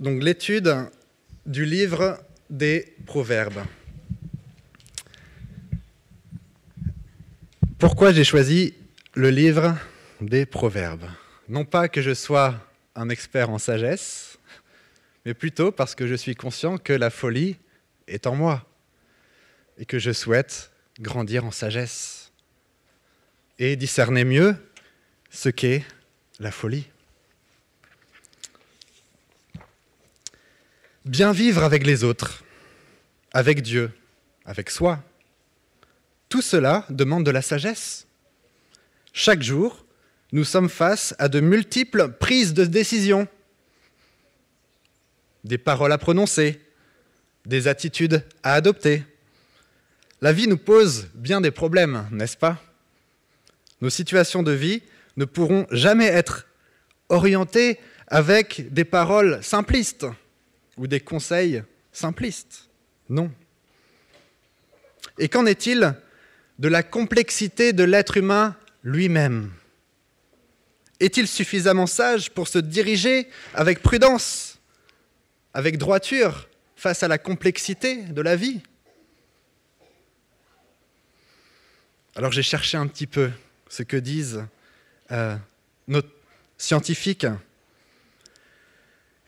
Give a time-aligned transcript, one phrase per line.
[0.00, 0.74] donc l'étude
[1.46, 3.64] du livre des Proverbes.
[7.78, 8.74] Pourquoi j'ai choisi
[9.14, 9.76] le livre
[10.20, 11.08] des Proverbes?
[11.48, 12.54] Non pas que je sois
[12.94, 14.38] un expert en sagesse,
[15.24, 17.56] mais plutôt parce que je suis conscient que la folie
[18.06, 18.66] est en moi
[19.78, 20.70] et que je souhaite
[21.00, 22.32] grandir en sagesse
[23.58, 24.56] et discerner mieux
[25.30, 25.84] ce qu'est
[26.38, 26.86] la folie.
[31.06, 32.42] Bien vivre avec les autres,
[33.32, 33.92] avec Dieu,
[34.44, 35.04] avec soi,
[36.28, 38.08] tout cela demande de la sagesse.
[39.12, 39.86] Chaque jour,
[40.32, 43.28] nous sommes face à de multiples prises de décision,
[45.44, 46.60] des paroles à prononcer,
[47.44, 49.04] des attitudes à adopter.
[50.20, 52.60] La vie nous pose bien des problèmes, n'est-ce pas?
[53.80, 54.82] Nos situations de vie
[55.16, 56.48] ne pourront jamais être
[57.08, 60.06] orientées avec des paroles simplistes
[60.76, 61.62] ou des conseils
[61.92, 62.68] simplistes.
[63.08, 63.30] Non.
[65.18, 65.94] Et qu'en est-il
[66.58, 69.52] de la complexité de l'être humain lui-même?
[71.00, 74.58] Est-il suffisamment sage pour se diriger avec prudence,
[75.52, 78.62] avec droiture, face à la complexité de la vie?
[82.14, 83.30] Alors j'ai cherché un petit peu
[83.68, 84.44] ce que disent
[85.10, 85.36] euh,
[85.86, 86.02] nos
[86.56, 87.26] scientifiques.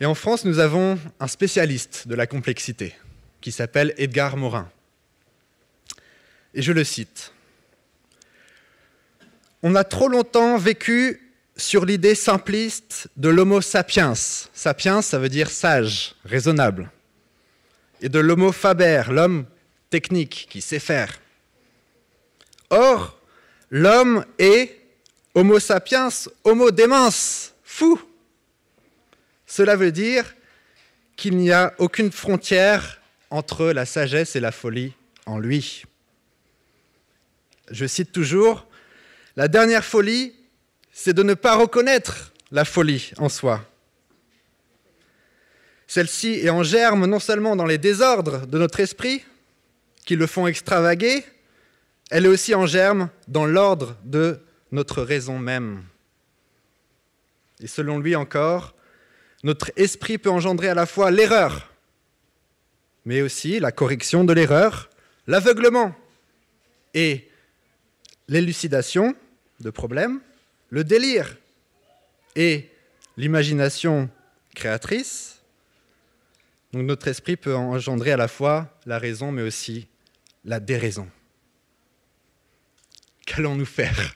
[0.01, 2.95] Et en France, nous avons un spécialiste de la complexité
[3.41, 4.71] qui s'appelle Edgar Morin.
[6.55, 7.33] Et je le cite.
[9.63, 14.15] On a trop longtemps vécu sur l'idée simpliste de l'homo sapiens.
[14.15, 16.91] Sapiens, ça veut dire sage, raisonnable.
[18.01, 19.47] Et de l'homo faber, l'homme
[19.91, 21.21] technique qui sait faire.
[22.71, 23.19] Or,
[23.71, 24.79] l'homme est
[25.35, 26.11] homo sapiens,
[26.45, 28.01] homo démens, fou.
[29.49, 30.37] Cela veut dire
[31.17, 34.93] qu'il n'y a aucune frontière entre la sagesse et la folie
[35.27, 35.83] en lui.
[37.71, 38.67] Je cite toujours,
[39.37, 40.35] la dernière folie,
[40.93, 43.65] c'est de ne pas reconnaître la folie en soi.
[45.87, 49.25] Celle-ci est en germe non seulement dans les désordres de notre esprit,
[50.05, 51.25] qui le font extravaguer,
[52.11, 54.41] elle est aussi en germe dans l'ordre de
[54.73, 55.85] notre raison même.
[57.61, 58.75] Et selon lui encore,
[59.43, 61.73] notre esprit peut engendrer à la fois l'erreur,
[63.05, 64.91] mais aussi la correction de l'erreur,
[65.27, 65.95] l'aveuglement
[66.95, 67.29] et
[68.29, 69.15] l'élucidation
[69.61, 70.21] de problèmes,
[70.71, 71.37] le délire
[72.37, 72.71] et
[73.17, 74.11] l'imagination
[74.55, 75.41] créatrice.
[76.73, 79.89] Notre esprit peut engendrer à la fois la raison, mais aussi
[80.45, 81.09] la déraison.
[83.27, 84.15] Qu'allons-nous faire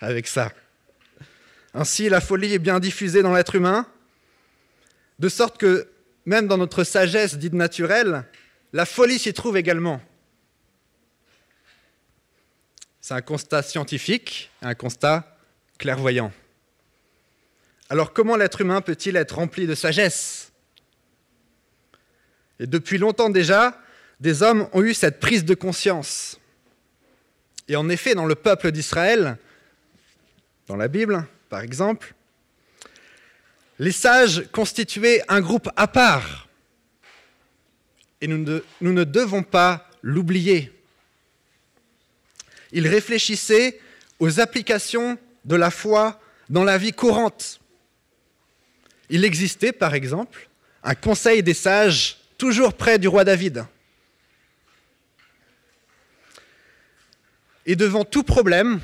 [0.00, 0.52] avec ça?
[1.72, 3.86] Ainsi, la folie est bien diffusée dans l'être humain,
[5.18, 5.88] de sorte que
[6.26, 8.24] même dans notre sagesse dite naturelle,
[8.72, 10.00] la folie s'y trouve également.
[13.00, 15.36] C'est un constat scientifique, un constat
[15.78, 16.32] clairvoyant.
[17.90, 20.52] Alors comment l'être humain peut-il être rempli de sagesse?
[22.58, 23.78] Et depuis longtemps déjà,
[24.20, 26.40] des hommes ont eu cette prise de conscience.
[27.68, 29.36] Et en effet, dans le peuple d'Israël,
[30.66, 32.14] dans la Bible par exemple,
[33.78, 36.48] les sages constituaient un groupe à part.
[38.20, 38.38] Et nous
[38.80, 40.72] ne, devons pas l'oublier.
[42.72, 43.80] Ils réfléchissaient
[44.18, 47.60] aux applications de la foi dans la vie courante.
[49.10, 50.48] Il existait, par exemple,
[50.82, 53.66] un conseil des sages toujours près du roi David.
[57.66, 58.80] Et devant tout problème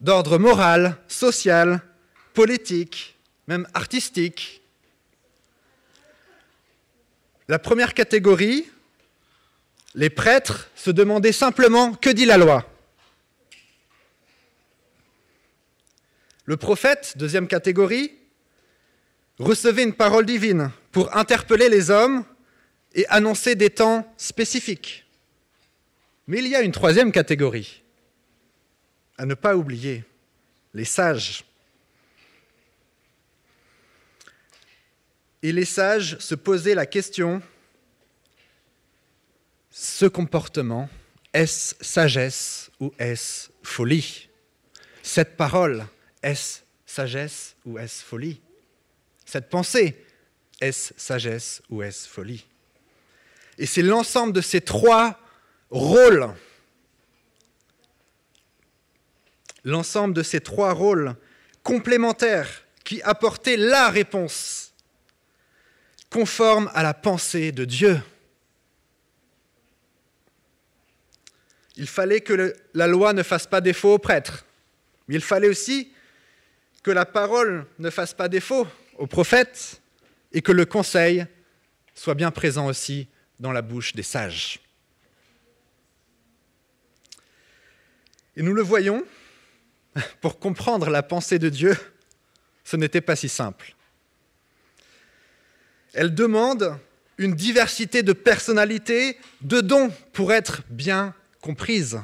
[0.00, 1.80] d'ordre moral, social,
[2.34, 3.13] politique,
[3.46, 4.62] même artistique,
[7.48, 8.66] la première catégorie,
[9.94, 12.68] les prêtres se demandaient simplement que dit la loi?
[16.46, 18.12] Le prophète, deuxième catégorie,
[19.38, 22.24] recevait une parole divine pour interpeller les hommes
[22.94, 25.06] et annoncer des temps spécifiques.
[26.26, 27.82] Mais il y a une troisième catégorie,
[29.18, 30.04] à ne pas oublier,
[30.72, 31.44] les sages.
[35.44, 37.42] Et les sages se posaient la question,
[39.70, 40.88] ce comportement,
[41.34, 44.30] est-ce sagesse ou est-ce folie?
[45.02, 45.84] Cette parole,
[46.22, 48.40] est-ce sagesse ou est-ce folie?
[49.26, 50.02] Cette pensée,
[50.62, 52.46] est-ce sagesse ou est-ce folie?
[53.58, 55.20] Et c'est l'ensemble de ces trois
[55.68, 56.32] rôles,
[59.62, 61.14] l'ensemble de ces trois rôles
[61.62, 64.63] complémentaires qui apportaient la réponse
[66.14, 68.00] conforme à la pensée de Dieu.
[71.74, 74.46] Il fallait que la loi ne fasse pas défaut aux prêtres,
[75.08, 75.92] mais il fallait aussi
[76.84, 78.64] que la parole ne fasse pas défaut
[78.96, 79.82] aux prophètes
[80.32, 81.26] et que le conseil
[81.96, 83.08] soit bien présent aussi
[83.40, 84.60] dans la bouche des sages.
[88.36, 89.02] Et nous le voyons,
[90.20, 91.76] pour comprendre la pensée de Dieu,
[92.62, 93.73] ce n'était pas si simple.
[95.94, 96.78] Elle demande
[97.18, 102.00] une diversité de personnalités, de dons pour être bien comprise.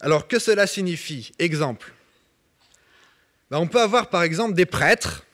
[0.00, 1.32] Alors que cela signifie?
[1.38, 1.92] Exemple.
[3.50, 5.24] Ben, on peut avoir par exemple des prêtres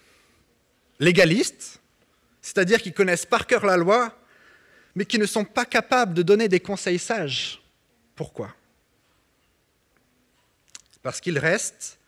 [1.00, 1.80] légalistes,
[2.40, 4.16] c'est-à-dire qui connaissent par cœur la loi,
[4.94, 7.60] mais qui ne sont pas capables de donner des conseils sages.
[8.14, 8.54] Pourquoi?
[11.02, 11.98] Parce qu'ils restent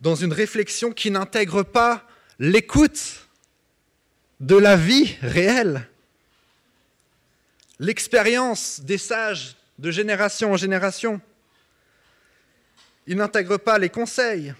[0.00, 2.06] dans une réflexion qui n'intègre pas
[2.38, 3.28] l'écoute
[4.40, 5.88] de la vie réelle,
[7.78, 11.20] l'expérience des sages de génération en génération.
[13.06, 14.54] Ils n'intègrent pas les conseils.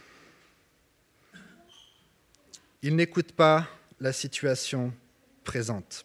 [2.82, 3.68] Ils n'écoutent pas
[4.00, 4.92] la situation
[5.44, 6.04] présente.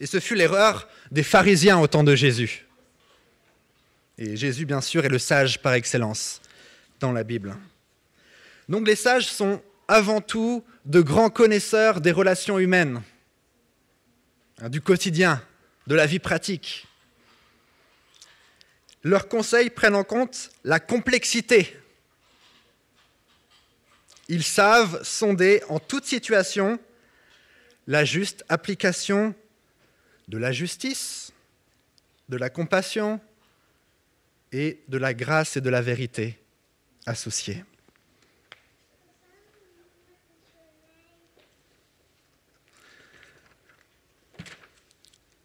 [0.00, 2.66] Et ce fut l'erreur des pharisiens au temps de Jésus.
[4.18, 6.40] Et Jésus, bien sûr, est le sage par excellence
[7.00, 7.56] dans la Bible.
[8.72, 13.02] Donc les sages sont avant tout de grands connaisseurs des relations humaines,
[14.62, 15.44] hein, du quotidien,
[15.86, 16.88] de la vie pratique.
[19.02, 21.76] Leurs conseils prennent en compte la complexité.
[24.28, 26.80] Ils savent sonder en toute situation
[27.86, 29.34] la juste application
[30.28, 31.30] de la justice,
[32.30, 33.20] de la compassion
[34.50, 36.38] et de la grâce et de la vérité
[37.04, 37.64] associées.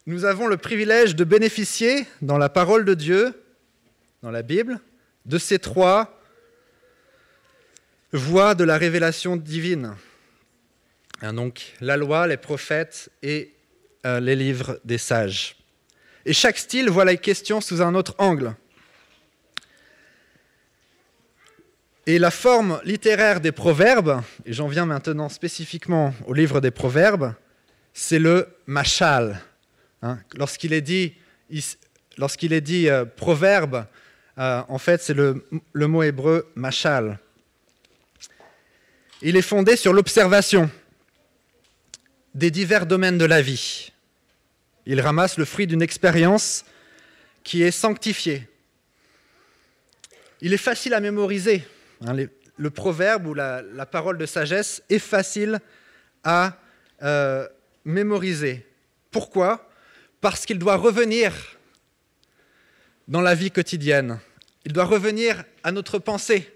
[0.08, 3.34] Nous avons le privilège de bénéficier dans la parole de Dieu
[4.24, 4.80] dans la Bible
[5.26, 6.22] de ces trois
[8.14, 9.98] voies de la révélation divine.
[11.22, 13.54] Hein, donc la loi, les prophètes et
[14.06, 15.58] euh, les livres des sages.
[16.26, 18.56] Et chaque style voit la question sous un autre angle.
[22.06, 27.34] Et la forme littéraire des proverbes, et j'en viens maintenant spécifiquement au livre des proverbes,
[27.94, 29.42] c'est le machal.
[30.02, 30.20] Hein.
[30.36, 31.14] lorsqu'il est dit,
[32.90, 33.86] euh, proverbe,
[34.38, 37.20] euh, en fait, c'est le, mot hébreu machal.
[39.22, 40.70] Il est fondé sur l'observation
[42.36, 43.92] des divers domaines de la vie.
[44.86, 46.64] Il ramasse le fruit d'une expérience
[47.44, 48.48] qui est sanctifiée.
[50.42, 51.64] Il est facile à mémoriser.
[52.06, 52.16] Hein,
[52.58, 55.60] le proverbe ou la, la, parole de sagesse est facile
[56.24, 56.58] à
[57.02, 57.48] euh,
[57.86, 58.66] mémoriser.
[59.12, 59.67] Pourquoi?
[60.30, 61.32] Parce qu'il doit revenir
[63.08, 64.20] dans la vie quotidienne.
[64.66, 66.54] Il doit revenir à notre pensée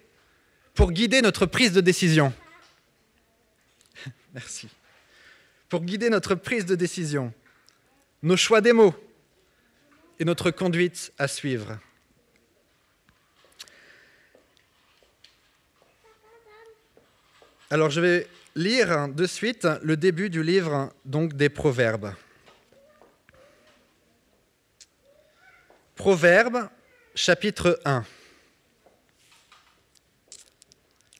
[0.73, 2.33] pour guider notre prise de décision.
[4.33, 4.67] Merci.
[5.69, 7.33] Pour guider notre prise de décision,
[8.23, 8.93] nos choix des mots
[10.19, 11.79] et notre conduite à suivre.
[17.69, 22.13] Alors je vais lire de suite le début du livre donc des Proverbes.
[26.01, 26.67] Proverbes
[27.13, 28.03] chapitre 1.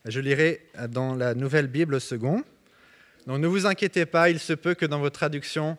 [0.05, 2.43] Je lirai dans la Nouvelle Bible second.
[3.27, 5.77] Donc ne vous inquiétez pas, il se peut que dans vos traductions,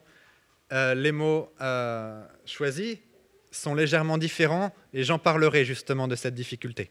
[0.73, 2.99] euh, les mots euh, choisis
[3.51, 6.89] sont légèrement différents et j'en parlerai justement de cette difficulté.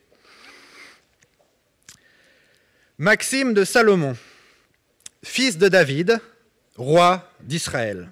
[2.98, 4.18] Maxime de Salomon,
[5.24, 6.20] fils de David,
[6.76, 8.12] roi d'Israël.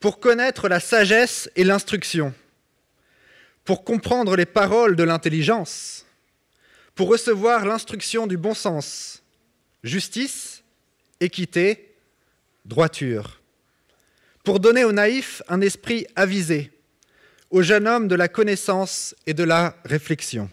[0.00, 2.34] Pour connaître la sagesse et l'instruction,
[3.66, 6.06] pour comprendre les paroles de l'intelligence,
[6.94, 9.22] pour recevoir l'instruction du bon sens,
[9.82, 10.62] justice,
[11.20, 11.96] équité,
[12.64, 13.40] droiture,
[14.44, 16.72] pour donner aux naïfs un esprit avisé,
[17.50, 20.48] au jeune homme de la connaissance et de la réflexion.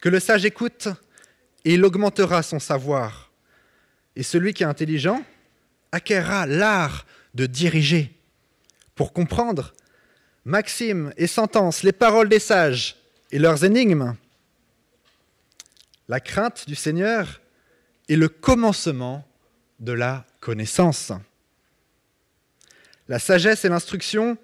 [0.00, 0.88] Que le sage écoute
[1.64, 3.32] et il augmentera son savoir,
[4.14, 5.24] et celui qui est intelligent
[5.90, 7.04] acquérera l'art
[7.34, 8.14] de diriger
[8.94, 9.74] pour comprendre
[10.44, 12.96] maximes et sentences, les paroles des sages
[13.30, 14.14] et leurs énigmes.
[16.08, 17.40] La crainte du Seigneur
[18.08, 19.26] est le commencement
[19.80, 21.12] de la connaissance.
[23.08, 24.36] La sagesse et l'instruction,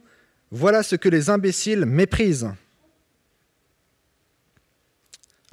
[0.51, 2.51] voilà ce que les imbéciles méprisent.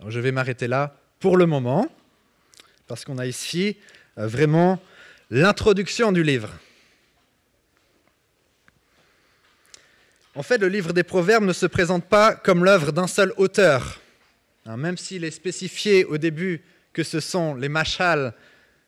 [0.07, 1.87] Je vais m'arrêter là pour le moment
[2.87, 3.77] parce qu'on a ici
[4.17, 4.79] euh, vraiment
[5.29, 6.53] l'introduction du livre.
[10.37, 13.99] En fait, le livre des Proverbes ne se présente pas comme l'œuvre d'un seul auteur.
[14.67, 16.61] Hein, même s'il est spécifié au début
[16.93, 18.35] que ce sont les machals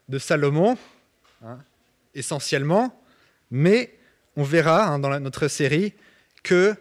[0.09, 0.77] de Salomon,
[1.43, 1.57] hein,
[2.13, 3.01] essentiellement,
[3.49, 3.95] mais
[4.35, 5.93] on verra hein, dans notre série
[6.43, 6.75] que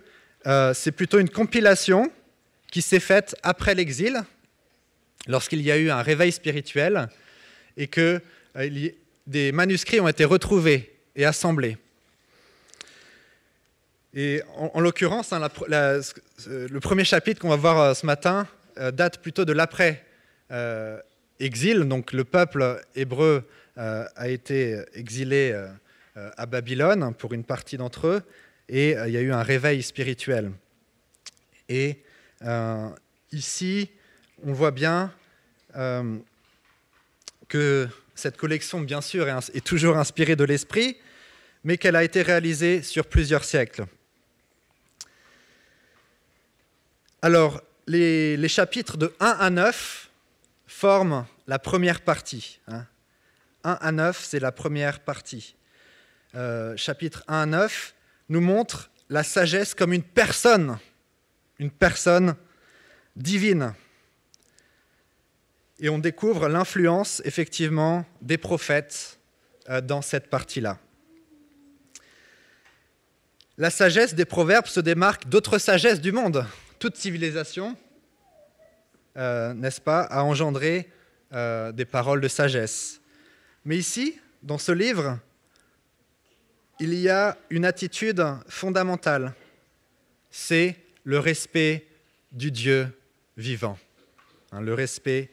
[0.47, 2.13] euh, c'est plutôt une compilation
[2.71, 4.23] qui s'est faite après l'exil,
[5.29, 7.09] lorsqu'il y a eu un réveil spirituel
[7.79, 8.21] et que
[8.57, 8.91] euh,
[9.27, 11.79] des manuscrits ont été retrouvés et assemblés.
[14.15, 18.49] Et en, l'occurrence, hein, le premier chapitre qu'on va voir euh, ce matin
[18.79, 21.85] euh, date plutôt de l'après-exil.
[21.85, 23.45] Donc le peuple hébreu
[23.77, 25.57] a été exilé
[26.17, 28.23] à Babylone pour une partie d'entre eux,
[28.69, 30.51] et il y a eu un réveil spirituel.
[31.69, 32.03] Et
[33.31, 33.89] ici,
[34.43, 35.13] on voit bien
[37.49, 37.87] que
[38.17, 40.97] cette collection, bien sûr, est, toujours inspirée de l'esprit,
[41.63, 43.87] mais qu'elle a été réalisée sur plusieurs siècles.
[47.21, 50.09] Alors, les, chapitres de 1 à 9
[50.69, 52.61] forment la première partie.
[52.69, 52.87] 1
[53.65, 53.79] hein.
[53.81, 55.57] à 9, c'est la première partie.
[56.37, 57.95] Euh, chapitre 1 à 9
[58.29, 60.79] nous montre la sagesse comme une personne,
[61.59, 62.37] une personne
[63.17, 63.75] divine.
[65.81, 69.19] Et on découvre l'influence, effectivement, des prophètes
[69.69, 70.79] euh, dans cette partie-là.
[73.57, 76.47] La sagesse des proverbes se démarque d'autres sagesses du monde.
[76.79, 77.77] Toute civilisation,
[79.17, 80.89] euh, n'est-ce pas, a engendré
[81.33, 83.01] euh, des paroles de sagesse.
[83.65, 85.19] Mais ici, dans ce livre,
[86.79, 89.35] il y a une attitude fondamentale.
[90.31, 91.89] C'est le respect
[92.31, 92.97] du Dieu
[93.37, 93.77] vivant,
[94.53, 95.31] hein, le respect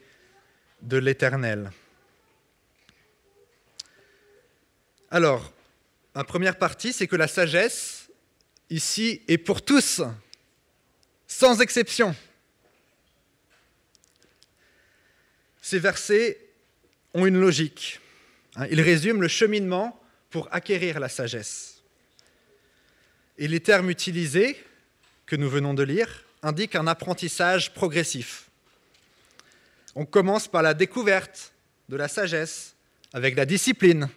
[0.82, 1.70] de l'Éternel.
[5.10, 5.52] Alors,
[6.14, 8.10] la première partie, c'est que la sagesse,
[8.68, 10.02] ici, est pour tous,
[11.38, 12.16] sans exception.
[15.60, 16.40] Ces versets
[17.12, 18.00] ont une logique.
[18.54, 18.66] Hein.
[18.70, 20.00] Ils résument le cheminement
[20.30, 21.82] pour acquérir la sagesse.
[23.36, 24.56] Et les termes utilisés,
[25.26, 28.48] que nous venons de lire, indiquent un apprentissage progressif.
[29.94, 31.52] On commence par la découverte
[31.90, 32.74] de la sagesse
[33.12, 34.08] avec la discipline,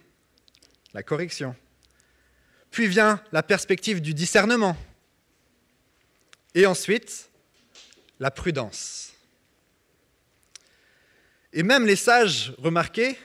[0.94, 1.54] la correction.
[2.70, 4.74] Puis vient la perspective du discernement.
[6.54, 7.28] Et ensuite,
[8.18, 9.12] la prudence.
[11.52, 13.18] Et même les sages, remarquez,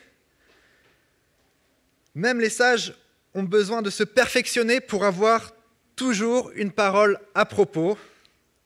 [2.13, 2.93] même les sages
[3.33, 5.53] ont besoin de se perfectionner pour avoir
[5.95, 7.97] toujours une parole à propos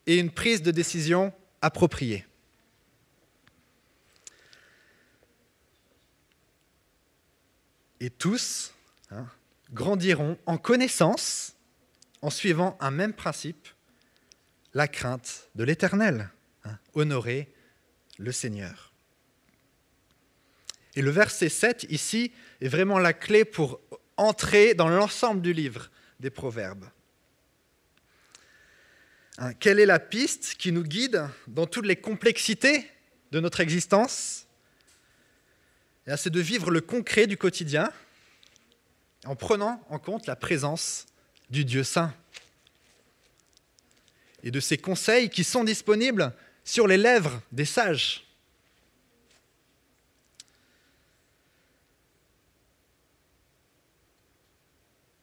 [0.06, 2.26] et une prise de décision appropriée.
[8.00, 8.74] et tous
[9.12, 9.26] hein,
[9.72, 11.56] grandiront en connaissance
[12.22, 13.68] en suivant un même principe,
[14.74, 16.30] la crainte de l'Éternel,
[16.66, 17.52] hein, honorer
[18.18, 18.94] le Seigneur.
[20.96, 23.80] Et le verset 7 ici est vraiment la clé pour
[24.18, 26.86] entrer dans l'ensemble du livre des Proverbes.
[29.38, 32.90] Hein, quelle est la piste qui nous guide dans toutes les complexités
[33.32, 34.46] de notre existence?
[36.18, 37.92] C'est de vivre le concret du quotidien
[39.26, 41.06] en prenant en compte la présence
[41.50, 42.14] du Dieu saint
[44.44, 48.26] et de ses conseils qui sont disponibles sur les lèvres des sages.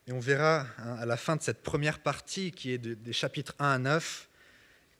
[0.08, 3.54] Et on verra hein, à la fin de cette première partie, qui est des chapitres
[3.58, 4.28] 1 à 9,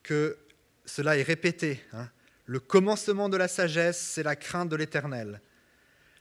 [0.03, 0.37] que
[0.85, 1.83] cela est répété.
[1.93, 2.09] Hein.
[2.45, 5.41] Le commencement de la sagesse, c'est la crainte de l'Éternel.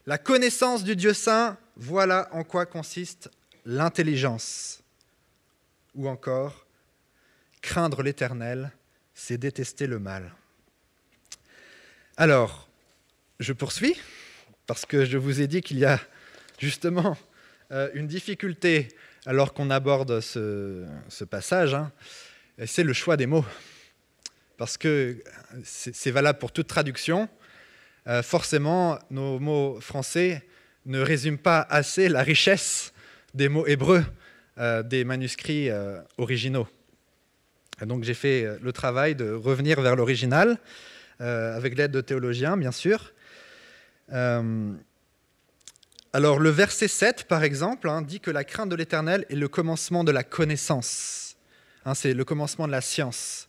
[0.06, 3.28] La connaissance du Dieu saint, voilà en quoi consiste
[3.64, 4.82] l'intelligence.
[5.94, 6.65] Ou encore,
[7.66, 8.70] craindre l'Éternel,
[9.12, 10.32] c'est détester le mal.
[12.16, 12.68] Alors,
[13.40, 13.96] je poursuis,
[14.68, 15.98] parce que je vous ai dit qu'il y a
[16.60, 17.18] justement
[17.72, 18.88] euh, une difficulté
[19.26, 20.86] alors qu'on aborde ce,
[21.28, 21.90] passage, hein,
[22.66, 23.44] c'est le choix des mots.
[24.56, 25.22] Parce que
[25.64, 27.28] c'est valable pour toute traduction.
[28.06, 30.46] Euh, forcément, nos mots français
[30.86, 32.92] ne résument pas assez la richesse
[33.34, 34.04] des mots hébreux
[34.58, 36.00] euh, des manuscrits euh,
[37.84, 40.58] donc j'ai fait le travail de revenir vers l'original,
[41.18, 43.12] avec l'aide de théologiens, bien sûr.
[44.10, 44.78] alors
[46.38, 50.04] le verset 7, par exemple, hein, dit que la crainte de l'Éternel est le commencement
[50.04, 51.36] de la connaissance.
[51.84, 53.48] Hein, c'est le commencement de la science.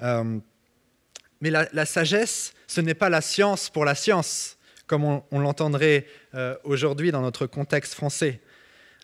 [0.00, 6.54] mais la sagesse ce n'est pas la science pour la science, comme on, l'entendrait euh,
[6.62, 8.40] aujourd'hui dans notre contexte français.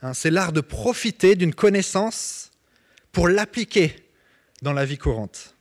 [0.02, 2.52] Hein, c'est l'art de profiter d'une connaissance
[3.10, 4.05] pour l'appliquer
[4.62, 5.54] dans la vie courante.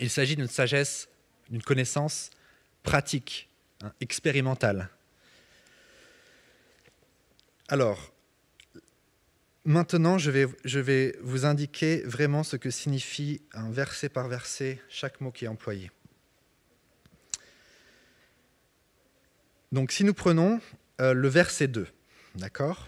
[0.00, 1.08] Il s'agit d'une sagesse,
[1.50, 2.30] d'une connaissance
[2.82, 3.48] pratique,
[3.82, 4.88] hein, expérimentale.
[7.68, 8.12] Alors,
[9.64, 15.30] maintenant, je vais, vous indiquer vraiment ce que signifie un verset par verset chaque mot
[15.30, 15.90] qui est employé.
[19.72, 20.60] Donc si nous prenons
[21.00, 21.88] euh, le verset 2,
[22.36, 22.86] d'accord?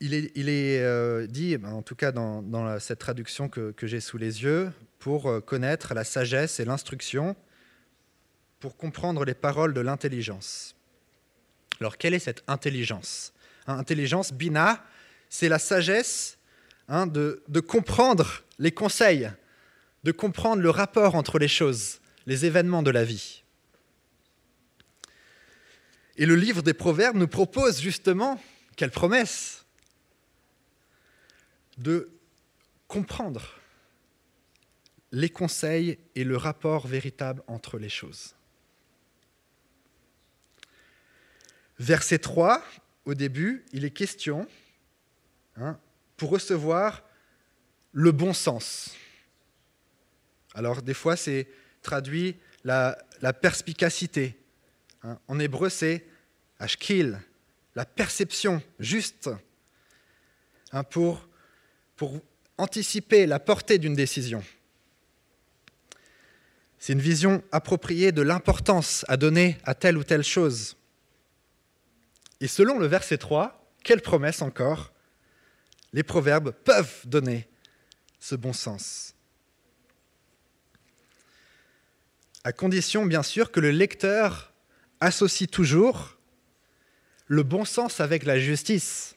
[0.00, 4.72] Il est, euh, dit, en tout cas dans, cette traduction que, j'ai sous les yeux,
[4.98, 7.36] pour euh, connaître la sagesse et l'instruction,
[8.60, 10.74] pour comprendre les paroles de l'intelligence.
[11.80, 13.32] Alors quelle est cette intelligence?
[13.66, 14.84] Hein, Intelligence, bina,
[15.28, 16.38] c'est la sagesse
[16.88, 19.30] hein, de, de comprendre les conseils
[20.04, 23.42] de comprendre le rapport entre les choses, les événements de la vie.
[26.16, 28.40] Et le livre des Proverbes nous propose justement,
[28.76, 29.63] quelle promesse,
[31.78, 32.10] de
[32.88, 33.60] comprendre
[35.12, 38.34] les conseils et le rapport véritable entre les choses.
[41.78, 42.62] Verset 3,
[43.04, 44.46] au début, il est question,
[45.56, 45.78] hein,
[46.16, 47.02] pour recevoir
[47.92, 48.94] le bon sens.
[50.54, 51.48] Alors des fois, c'est
[51.82, 52.96] traduit la,
[53.40, 54.36] perspicacité.
[55.02, 55.18] Hein.
[55.28, 56.06] En hébreu, c'est
[56.58, 57.20] ashkil,
[57.74, 59.30] la perception juste,
[60.72, 61.28] hein, pour,
[61.96, 62.20] pour
[62.58, 64.42] anticiper la portée d'une décision.
[66.78, 70.76] C'est une vision appropriée de l'importance à donner à telle ou telle chose.
[72.40, 74.92] Et selon le verset 3, quelle promesse encore
[75.92, 77.48] Les proverbes peuvent donner
[78.20, 79.14] ce bon sens.
[82.44, 84.52] à condition bien sûr que le lecteur
[85.00, 86.18] associe toujours
[87.26, 89.16] le bon sens avec la justice,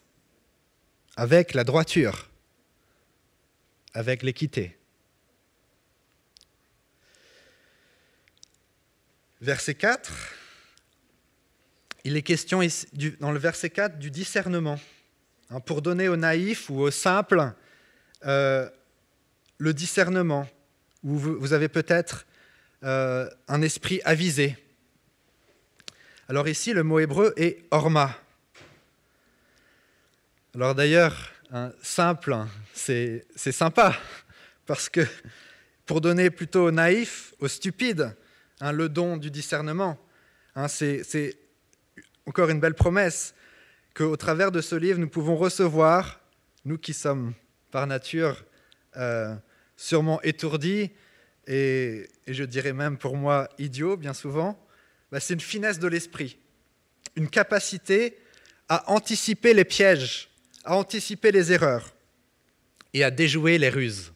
[1.16, 2.30] avec la droiture,
[3.94, 4.76] avec l'équité.
[9.40, 10.12] Verset 4,
[12.04, 12.60] il est question
[13.20, 14.80] dans le verset 4 du discernement,
[15.50, 17.52] hein, pour donner aux naïfs ou aux simples
[18.24, 18.68] euh,
[19.58, 20.48] le discernement,
[21.04, 22.26] où vous avez peut-être
[22.82, 24.56] euh, un esprit avisé.
[26.28, 28.16] Alors ici, le mot hébreu est orma.
[30.54, 31.30] Alors d'ailleurs,
[31.82, 32.36] simple,
[32.72, 33.96] c'est sympa,
[34.66, 35.00] parce que
[35.86, 38.14] pour donner plutôt aux naïfs, aux stupides,
[38.60, 39.98] hein, le don du discernement,
[40.54, 41.38] hein, c'est
[42.26, 43.34] encore une belle promesse
[43.94, 46.20] qu'au travers de ce livre, nous pouvons recevoir,
[46.64, 47.32] nous qui sommes
[47.70, 48.44] par nature
[48.96, 49.34] euh,
[49.76, 50.90] sûrement étourdis,
[51.46, 54.62] et, je dirais même pour moi idiot bien souvent,
[55.10, 56.38] bah, c'est une finesse de l'esprit,
[57.16, 58.18] une capacité
[58.68, 60.27] à anticiper les pièges,
[60.68, 61.94] à anticiper les erreurs
[62.92, 64.12] et à déjouer les ruses.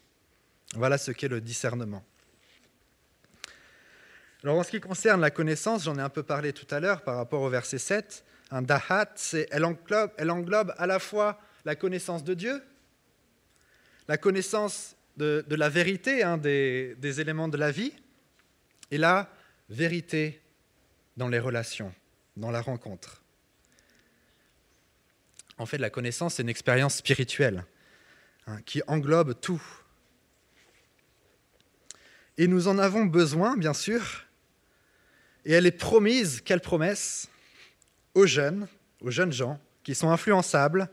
[0.75, 2.05] Voilà ce qu'est le discernement.
[4.45, 7.05] Alors en ce qui concerne la connaissance, j'en ai un peu parlé tout à l'heure
[7.05, 9.15] par rapport au verset 7, un dahat,
[9.51, 12.63] elle englobe, elle englobe à la fois la connaissance de Dieu,
[14.07, 17.95] la connaissance de, la vérité, hein, des, éléments de la vie,
[18.91, 19.31] et la
[19.71, 20.43] vérité
[21.17, 21.95] dans les relations,
[22.37, 23.22] dans la rencontre.
[25.63, 27.65] En fait, la connaissance, c'est une expérience spirituelle
[28.49, 29.63] hein, qui englobe tout.
[32.37, 34.25] Et nous en avons besoin, bien sûr,
[35.45, 37.29] et elle est promise, quelle promesse,
[38.15, 38.67] aux jeunes,
[39.03, 40.91] aux jeunes gens qui sont influençables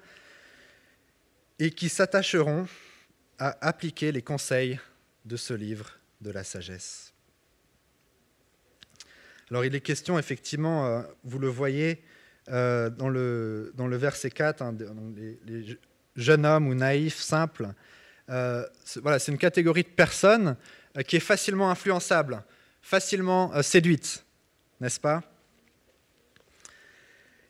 [1.58, 2.68] et qui s'attacheront
[3.40, 4.80] à appliquer les conseils
[5.26, 7.12] de ce livre de la sagesse.
[9.50, 12.04] Alors il est question, effectivement, euh, vous le voyez
[12.52, 14.76] euh, dans, le, verset 4, hein,
[15.46, 15.78] les,
[16.16, 17.70] jeunes hommes ou naïfs, simples,
[18.30, 18.66] euh,
[19.02, 20.56] voilà, c'est une catégorie de personnes
[21.08, 22.44] qui est facilement influençable,
[22.82, 24.24] facilement séduite,
[24.82, 25.24] n'est-ce pas?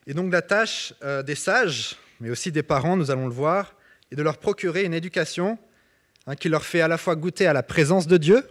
[0.06, 3.74] Et donc la tâche des sages, mais aussi des parents, nous allons le voir,
[4.12, 5.58] est de leur procurer une éducation
[6.26, 8.46] Hein, qui leur fait à la fois goûter à la présence de Dieu,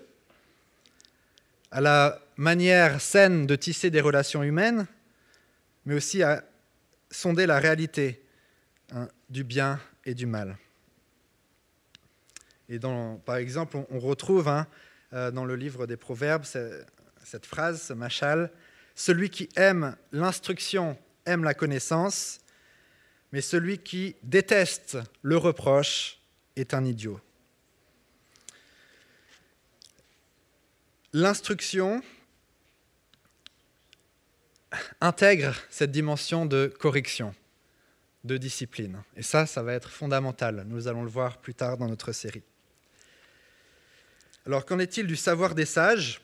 [1.72, 4.88] à la manière saine de tisser des relations humaines,
[5.86, 6.44] mais aussi à
[7.12, 8.24] sonder la réalité
[8.92, 10.58] hein, du bien et du mal.
[12.68, 12.80] Et
[13.26, 14.68] par exemple, on, retrouve hein,
[15.14, 16.46] euh, dans le livre des Proverbes
[17.24, 18.52] cette phrase, ce machal,
[18.96, 22.40] Celui qui aime l'instruction aime la connaissance,
[23.32, 26.20] mais celui qui déteste le reproche
[26.56, 27.20] est un idiot.
[31.14, 32.02] l'instruction
[35.02, 37.34] intègre cette dimension de correction,
[38.24, 39.02] de discipline.
[39.16, 40.66] Et ça, ça va être fondamental.
[40.68, 42.44] Nous allons le voir plus tard dans notre série.
[44.46, 46.22] Alors, qu'en est-il du savoir des sages?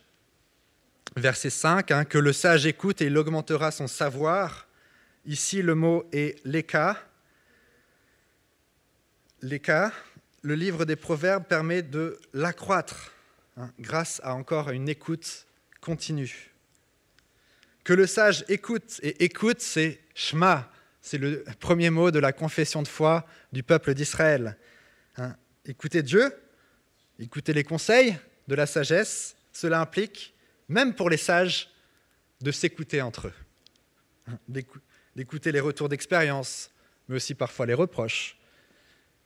[1.15, 4.67] Verset 5, hein, que le sage écoute et il augmentera son savoir.
[5.25, 6.97] Ici, le mot est l'éka.
[9.41, 9.91] L'éka,
[10.41, 13.12] le livre des Proverbes permet de l'accroître
[13.58, 15.45] hein, grâce à encore une écoute
[15.81, 16.54] continue.
[17.85, 20.71] Que le sage écoute, et écoute, c'est Shema,
[21.01, 24.57] c'est le premier mot de la confession de foi du peuple d'Israël.
[25.17, 26.35] Hein, écouter Dieu,
[27.19, 28.17] écouter les conseils
[28.47, 30.33] de la sagesse, cela implique,
[30.67, 31.69] même pour les sages,
[32.41, 33.33] de s'écouter entre eux,
[34.29, 34.39] hein,
[35.15, 36.71] d'écouter les retours d'expérience,
[37.07, 38.35] mais aussi parfois les reproches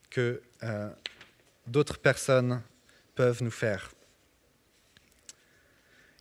[0.09, 0.89] que euh,
[1.65, 2.61] d'autres personnes
[3.15, 3.93] peuvent nous faire.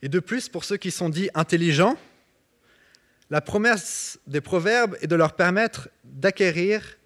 [0.03, 1.99] Et de plus, pour ceux qui sont dits intelligents,
[3.31, 6.99] la promesse des proverbes est de leur permettre d'acquérir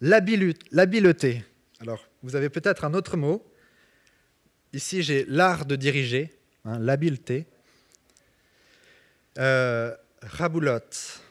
[0.00, 1.44] l'habileté.
[1.80, 3.44] Alors, vous avez peut-être un autre mot.
[4.72, 6.30] Ici, j'ai l'art de diriger,
[6.64, 7.46] hein, l'habileté.
[9.38, 10.80] Euh, raboulot,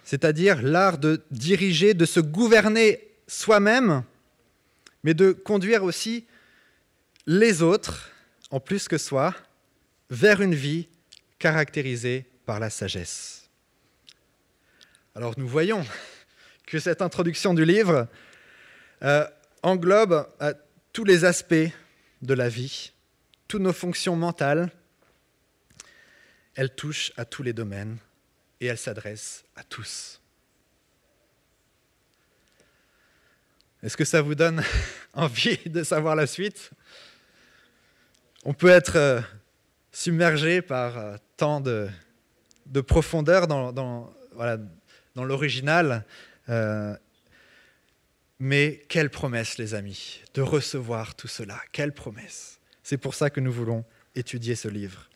[0.03, 4.03] c'est-à-dire l'art de diriger, de se gouverner soi-même,
[5.03, 6.25] mais de conduire aussi
[7.27, 8.11] les autres,
[8.49, 9.35] en plus que soi,
[10.09, 10.87] vers une vie
[11.39, 13.40] caractérisée par la sagesse.
[15.13, 15.85] Alors nous voyons
[16.65, 18.07] que cette introduction du livre
[19.03, 19.27] euh,
[19.61, 20.53] englobe euh,
[20.93, 21.69] tous les aspects
[22.21, 22.93] de la vie,
[23.49, 24.71] toutes nos fonctions mentales.
[26.55, 27.97] Elle touche à tous les domaines
[28.61, 30.21] et elle s'adresse à tous.
[33.83, 34.63] Est-ce que ça vous donne
[35.13, 36.71] envie de savoir la suite?
[38.45, 39.19] On peut être euh,
[39.91, 41.89] submergé par tant de,
[42.87, 44.57] profondeur dans, dans voilà,
[45.15, 46.05] dans l'original.
[46.49, 46.95] Euh,
[48.39, 51.59] mais quelle promesse, les amis, de recevoir tout cela.
[51.71, 52.59] Quelle promesse.
[52.83, 55.09] C'est pour ça que nous voulons étudier ce livre.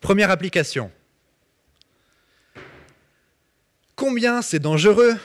[0.00, 0.90] Première application.
[3.94, 5.16] Combien c'est dangereux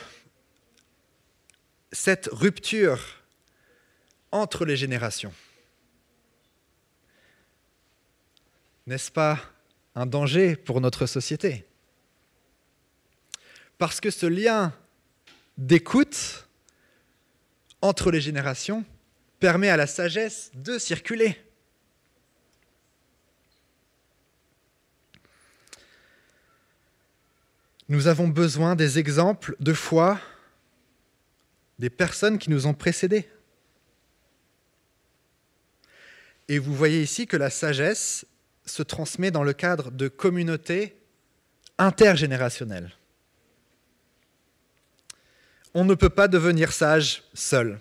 [1.92, 3.00] cette rupture
[4.30, 5.32] entre les générations.
[8.86, 9.40] N'est-ce pas
[9.94, 11.67] un danger pour notre société?
[13.78, 14.74] Parce que ce lien
[15.56, 16.48] d'écoute
[17.80, 18.84] entre les générations
[19.38, 21.40] permet à la sagesse de circuler.
[27.88, 30.20] Nous avons besoin des exemples de foi
[31.78, 33.28] des personnes qui nous ont précédés.
[36.48, 38.26] Et vous voyez ici que la sagesse
[38.66, 40.96] se transmet dans le cadre de communautés
[41.78, 42.97] intergénérationnelles
[45.74, 47.80] on ne peut pas devenir sage seul,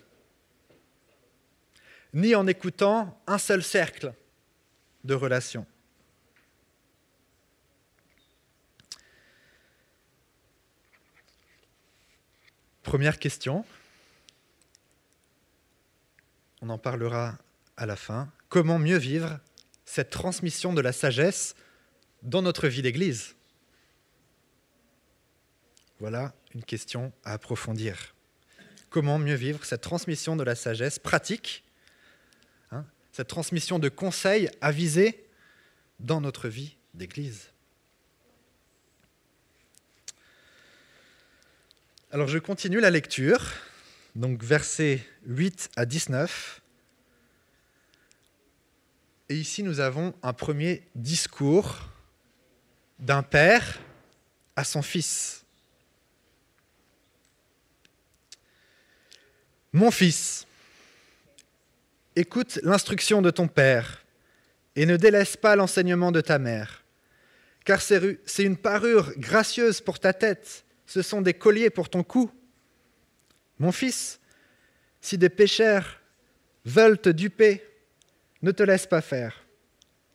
[2.14, 4.14] ni en écoutant un seul cercle
[5.04, 5.66] de relations.
[12.84, 13.66] Première question,
[16.62, 17.38] on en parlera
[17.76, 18.32] à la fin.
[18.48, 19.40] Comment mieux vivre
[19.86, 21.56] cette transmission de la sagesse
[22.24, 23.36] dans notre vie d'Église?
[26.00, 28.16] Voilà une question à approfondir.
[28.90, 31.64] Comment mieux vivre cette transmission de la sagesse pratique,
[32.72, 35.26] hein, cette transmission de conseils avisés
[36.00, 37.50] dans notre vie d'Église?
[42.12, 43.52] Alors je continue la lecture,
[44.16, 46.62] donc versets 8 à 19.
[49.30, 51.90] Et ici nous avons un premier discours
[52.98, 53.80] d'un père
[54.56, 55.46] à son fils.
[59.78, 60.48] Mon fils,
[62.16, 64.04] écoute l'instruction de ton père
[64.76, 66.84] et ne délaisse pas l'enseignement de ta mère,
[67.64, 72.32] car c'est une parure gracieuse pour ta tête, ce sont des colliers pour ton cou.
[73.60, 74.20] Mon fils,
[75.00, 76.02] si des pécheurs
[76.66, 77.64] veulent te duper,
[78.42, 79.46] ne te laisse pas faire.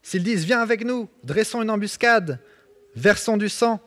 [0.03, 2.41] S'ils disent Viens avec nous, dressons une embuscade,
[2.97, 3.81] versons du sang,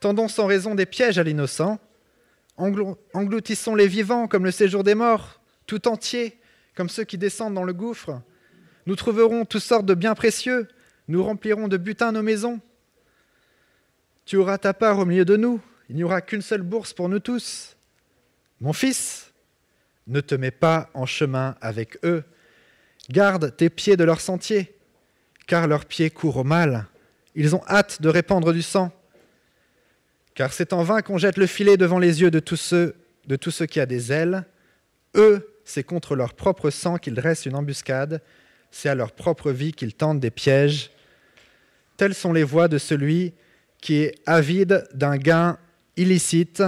[0.00, 1.78] tendons sans raison des pièges à l'innocent,
[2.56, 6.38] Engloutissons les vivants comme le séjour des morts, tout entier,
[6.74, 8.20] comme ceux qui descendent dans le gouffre.
[8.86, 10.68] Nous trouverons toutes sortes de biens précieux,
[11.08, 12.60] nous remplirons de butin nos maisons.
[14.24, 17.08] Tu auras ta part au milieu de nous, il n'y aura qu'une seule bourse pour
[17.08, 17.76] nous tous.
[18.60, 19.32] Mon fils,
[20.06, 22.24] ne te mets pas en chemin avec eux,
[23.10, 24.76] garde tes pieds de leur sentier,
[25.46, 26.86] car leurs pieds courent au mal.
[27.34, 28.92] Ils ont hâte de répandre du sang.
[30.34, 32.94] Car c'est en vain qu'on jette le filet devant les yeux de tous ceux,
[33.26, 34.44] de tous ceux qui a des ailes.
[35.14, 38.22] Eux, c'est contre leur propre sang qu'ils dressent une embuscade,
[38.70, 40.90] c'est à leur propre vie qu'ils tentent des pièges.
[41.96, 43.34] Telles sont les voies de celui
[43.80, 45.58] qui est avide d'un gain
[45.96, 46.62] illicite,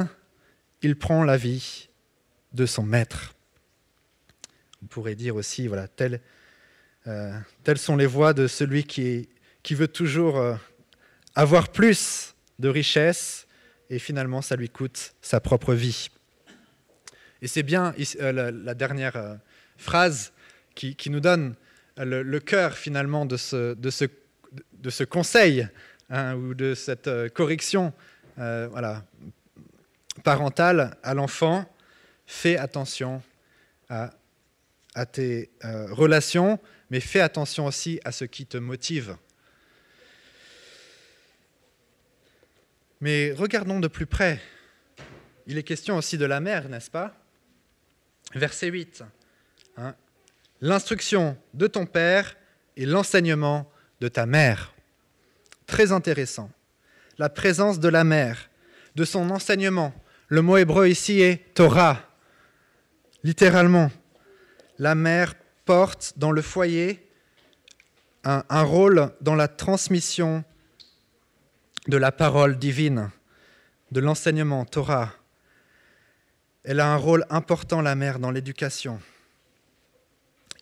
[0.82, 1.88] il prend la vie
[2.52, 3.34] de son maître.
[4.82, 6.20] On pourrait dire aussi, voilà, telles,
[7.06, 7.32] euh,
[7.76, 9.28] sont les voies de celui qui,
[9.62, 10.54] qui veut toujours euh,
[11.34, 13.43] avoir plus de richesse,
[13.90, 16.10] et finalement ça lui coûte sa propre vie.
[17.42, 19.38] Et c'est bien euh, la, dernière
[19.76, 20.32] phrase
[20.74, 21.54] qui, nous donne
[21.96, 25.68] le, cœur finalement de ce, conseil
[26.10, 27.92] hein, ou de cette correction
[30.22, 31.66] parentale à l'enfant,
[32.26, 33.22] fais attention
[33.88, 34.10] à,
[35.12, 36.58] tes euh, relations,
[36.90, 39.16] mais fais attention aussi à ce qui te motive.
[43.04, 44.40] Mais regardons de plus près.
[45.46, 47.14] Il est question aussi de la mère, n'est-ce pas?
[48.34, 49.04] Verset 8.
[49.76, 49.94] Hein.
[50.62, 52.34] L'instruction de ton père
[52.78, 54.72] et l'enseignement de ta mère.
[55.66, 56.50] Très intéressant.
[57.18, 58.48] La présence de la mère,
[58.94, 59.92] de son enseignement,
[60.28, 62.00] le mot hébreu ici est Torah.
[63.22, 63.92] Littéralement,
[64.78, 65.34] la mère
[65.66, 67.06] porte dans le foyer
[68.24, 70.42] un, rôle dans la transmission
[71.86, 73.10] de la parole divine,
[73.90, 75.12] de l'enseignement Torah.
[76.64, 79.00] Elle a un rôle important, la mère, dans l'éducation.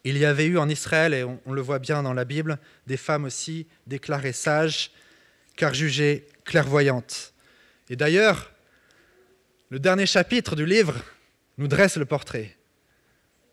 [0.05, 2.97] Il y avait eu en Israël, et on, le voit bien dans la Bible, des
[2.97, 4.91] femmes aussi déclarées sages,
[5.57, 7.33] car jugées clairvoyantes.
[7.89, 8.51] Et d'ailleurs,
[9.71, 10.97] le dernier chapitre du livre
[11.57, 12.57] nous dresse le portrait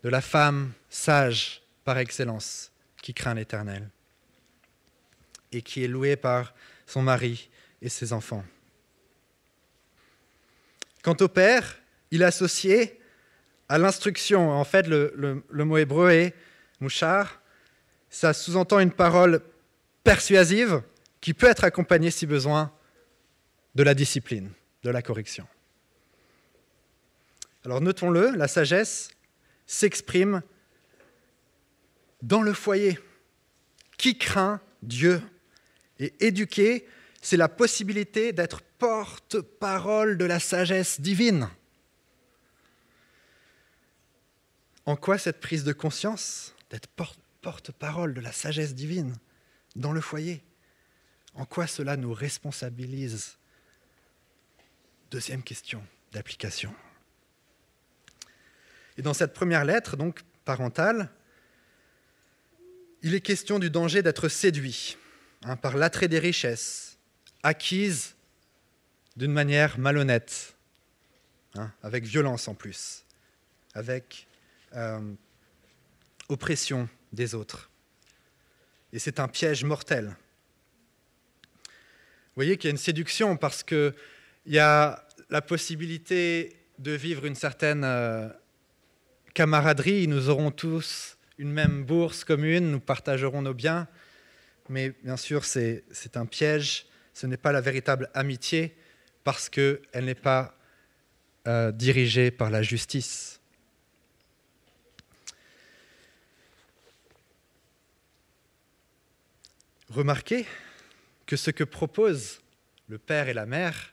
[0.02, 3.88] de la femme sage par excellence qui craint l'Éternel
[5.52, 6.54] et qui est louée par
[6.86, 7.50] son mari
[7.82, 8.44] et ses enfants.
[11.02, 11.78] Quant au père,
[12.10, 13.00] il est associé
[13.68, 14.50] à l'instruction.
[14.50, 16.34] En fait, le, mot hébreu est
[16.80, 17.40] mouchar.
[18.10, 19.40] Ça sous-entend une parole
[20.04, 20.82] persuasive
[21.20, 22.72] qui peut être accompagnée, si besoin,
[23.74, 24.50] de la discipline,
[24.82, 25.46] de la correction.
[27.64, 29.10] Alors notons-le, la sagesse
[29.66, 30.42] s'exprime
[32.22, 32.98] dans le foyer.
[33.96, 35.22] Qui craint Dieu
[35.98, 36.86] Et éduquer,
[37.20, 41.48] c'est la possibilité d'être porte-parole de la sagesse divine.
[44.86, 46.88] En quoi cette prise de conscience d'être
[47.42, 49.14] porte-parole de la sagesse divine
[49.76, 50.42] dans le foyer
[51.34, 53.36] En quoi cela nous responsabilise?
[55.10, 56.74] Deuxième question d'application.
[58.96, 61.10] Et dans cette première lettre, donc parentale,
[63.02, 64.96] il est question du danger d'être séduit
[65.42, 66.89] hein, par l'attrait des richesses,
[67.42, 68.14] acquises
[69.16, 70.54] d'une manière malhonnête,
[71.54, 73.04] hein, avec violence en plus,
[73.74, 74.26] avec
[74.74, 75.12] euh,
[76.28, 77.70] oppression des autres.
[78.92, 80.16] Et c'est un piège mortel.
[81.54, 83.94] Vous voyez qu'il y a une séduction parce qu'il
[84.46, 88.28] y a la possibilité de vivre une certaine euh,
[89.34, 93.88] camaraderie, nous aurons tous une même bourse commune, nous partagerons nos biens,
[94.68, 95.82] mais bien sûr c'est
[96.14, 98.76] un piège, ce n'est pas la véritable amitié
[99.24, 100.56] parce qu'elle n'est pas
[101.46, 103.40] euh, dirigée par la justice.
[109.88, 110.46] Remarquez
[111.26, 112.40] que ce que proposent
[112.88, 113.92] le père et la mère,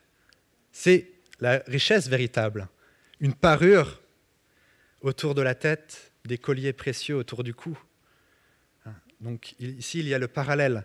[0.72, 2.68] c'est la richesse véritable,
[3.20, 4.00] une parure
[5.00, 7.78] autour de la tête, des colliers précieux autour du cou.
[8.86, 10.84] Hein, donc ici, il y a le parallèle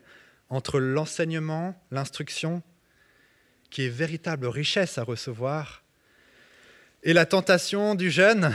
[0.54, 2.62] entre l'enseignement, l'instruction,
[3.72, 5.84] qui est véritable richesse à recevoir,
[7.02, 8.54] et la tentation du jeune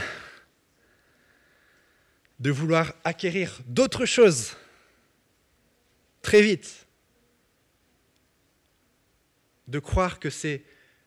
[2.39, 4.53] de vouloir acquérir d'autres choses
[6.23, 6.87] très vite,
[9.67, 10.63] de croire que c'est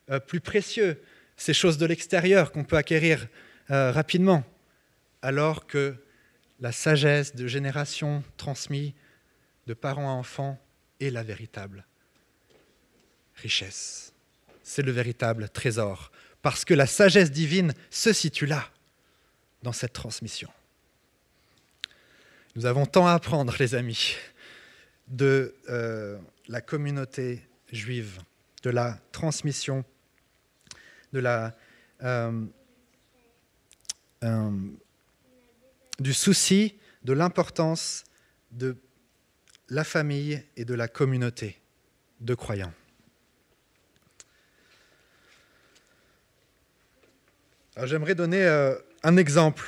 [0.10, 1.02] euh, plus précieux
[1.38, 3.28] ces choses de l'extérieur qu'on peut acquérir
[3.70, 4.44] euh, rapidement,
[5.22, 5.96] alors que
[6.60, 8.92] la sagesse de génération transmise
[9.68, 10.60] de parents à enfants
[11.02, 11.86] est la véritable
[13.36, 14.14] richesse.
[14.64, 16.12] C'est le véritable trésor,
[16.42, 18.70] parce que la sagesse divine se situe là,
[19.64, 20.50] dans cette transmission.
[22.56, 24.16] Nous avons tant à apprendre, les amis,
[25.08, 28.22] de euh, la communauté juive,
[28.64, 29.84] de la transmission,
[31.16, 31.50] euh,
[34.24, 34.52] euh,
[36.00, 38.04] du souci de l'importance
[38.52, 38.78] de
[39.72, 41.58] la famille et de la communauté
[42.20, 42.74] de croyants.
[47.84, 49.64] J'aimerais donner euh, un exemple.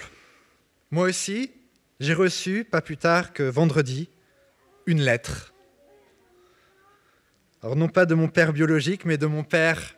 [0.92, 1.54] Moi aussi,
[2.02, 4.10] j'ai reçu, pas plus tard que vendredi,
[4.88, 5.54] une lettre.
[7.62, 9.96] Alors non pas de mon père biologique, mais de mon père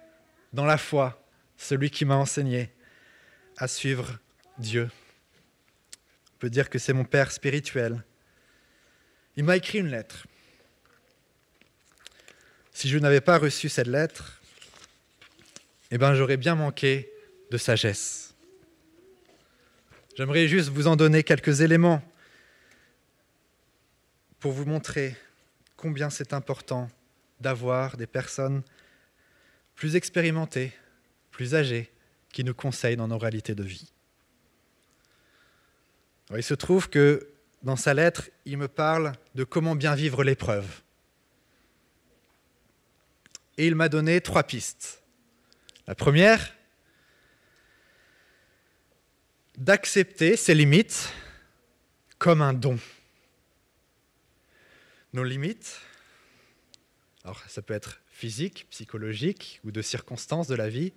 [0.54, 1.20] dans la foi,
[1.58, 2.72] celui qui m'a enseigné
[3.58, 4.20] à suivre
[4.60, 4.88] Dieu.
[6.36, 8.04] On peut dire que c'est mon père spirituel.
[9.38, 10.28] Il m'a écrit une lettre.
[12.72, 14.42] Si je n'avais pas reçu cette lettre,
[15.92, 17.12] eh ben, j'aurais bien manqué
[17.52, 18.34] de sagesse.
[20.16, 22.02] J'aimerais juste vous en donner quelques éléments
[24.40, 25.16] pour vous montrer
[25.76, 26.90] combien c'est important
[27.42, 28.64] d'avoir des personnes
[29.76, 30.74] plus expérimentées,
[31.32, 31.92] plus âgées,
[32.32, 33.92] qui nous conseillent dans nos réalités de vie.
[36.36, 37.30] il se trouve que
[37.64, 40.82] dans sa lettre, il me parle de comment bien vivre l'épreuve.
[43.58, 45.02] Et il m'a donné trois pistes.
[45.88, 46.54] La première,
[49.58, 51.14] d'accepter ses limites
[52.18, 52.78] comme un don.
[55.14, 55.80] Nos limites,
[57.24, 60.94] alors ça peut être physique, psychologique ou de circonstances de la vie,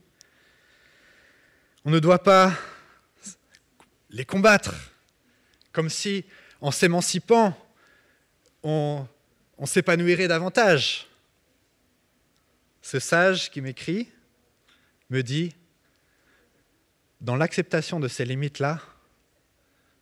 [1.85, 2.53] on ne doit pas
[4.11, 4.75] les combattre,
[5.73, 6.25] comme si
[6.61, 7.57] en s'émancipant,
[8.63, 9.07] on,
[9.65, 11.07] s'épanouirait davantage.
[12.83, 14.09] Ce sage qui m'écrit
[15.11, 15.55] me dit,
[17.21, 18.81] dans l'acceptation de ces limites-là,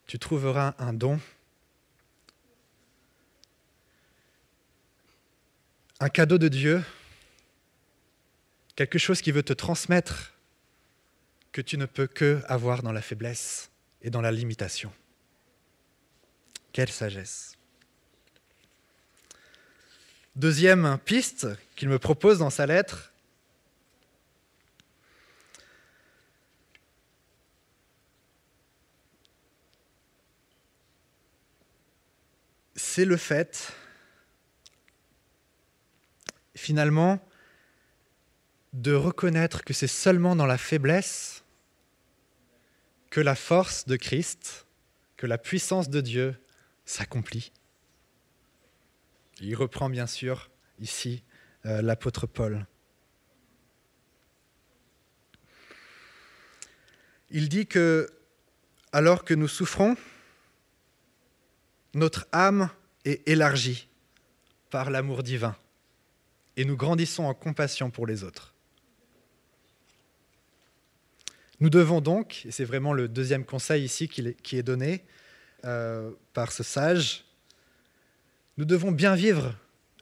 [0.06, 1.20] tu trouveras un don,
[6.00, 6.84] un cadeau de Dieu,
[8.76, 10.34] quelque chose qui veut te transmettre
[11.52, 13.70] que tu ne peux que avoir dans la faiblesse
[14.02, 14.92] et dans la limitation.
[16.76, 17.56] Quelle sagesse.
[20.34, 23.14] Deuxième piste qu'il me propose dans sa lettre,
[32.74, 33.72] c'est le fait,
[36.54, 37.26] finalement,
[38.74, 41.42] de reconnaître que c'est seulement dans la faiblesse
[43.08, 44.66] que la force de Christ,
[45.16, 46.38] que la puissance de Dieu
[46.86, 47.52] s'accomplit.
[49.40, 51.22] Il reprend bien sûr ici
[51.66, 52.66] euh, l'apôtre Paul.
[57.30, 58.08] Il dit que
[58.92, 59.96] alors que nous souffrons,
[61.92, 62.70] notre âme
[63.04, 63.88] est élargie
[64.70, 65.56] par l'amour divin
[66.56, 68.54] et nous grandissons en compassion pour les autres.
[71.58, 75.04] Nous devons donc, et c'est vraiment le deuxième conseil ici qui est donné
[75.66, 77.24] euh, par ce sage,
[78.56, 79.54] nous devons bien vivre